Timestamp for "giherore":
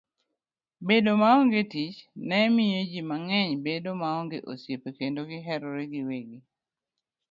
5.29-5.83